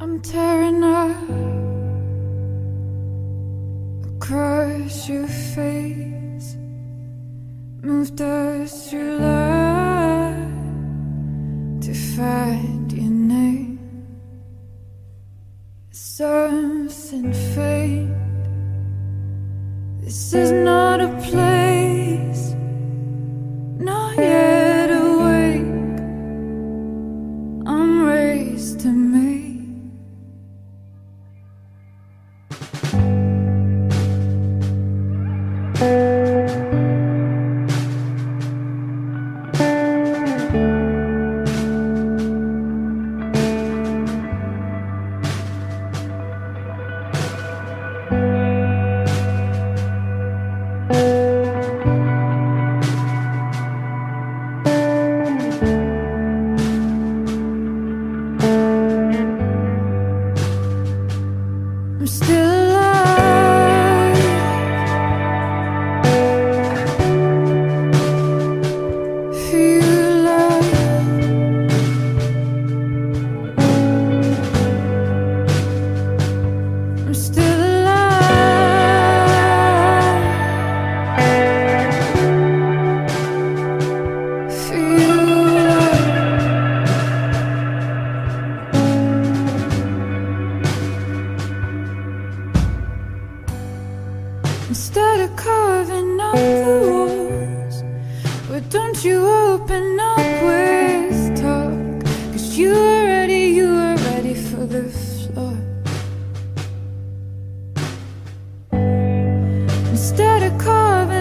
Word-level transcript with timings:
I'm 0.00 0.20
tearing 0.20 0.82
up 0.84 1.43
your 5.08 5.26
face, 5.26 6.56
moved 7.82 8.20
us 8.20 8.88
through 8.88 9.18
life 9.18 10.38
to 11.80 11.92
find 12.16 12.92
your 12.92 13.10
name. 13.10 13.78
Something 15.90 17.32
faint. 17.54 18.14
This 20.00 20.32
is 20.32 20.52
not 20.52 21.00
a 21.00 21.08
place, 21.28 22.54
not 23.78 24.16
yet 24.16 24.90
awake. 24.90 25.98
I'm 27.66 28.06
raised 28.06 28.80
to 28.80 28.88
me. 28.88 29.43
Still 62.14 62.43
you 99.04 99.26
open 99.26 100.00
up 100.00 100.16
with 100.16 101.36
talk? 101.36 102.04
Cause 102.32 102.56
you 102.56 102.72
are 102.72 103.04
ready, 103.04 103.48
You 103.58 103.68
are 103.74 103.96
ready 103.96 104.34
for 104.34 104.64
the 104.64 104.84
floor. 104.84 105.58
Instead 109.90 110.42
of 110.44 110.58
carving. 110.58 111.13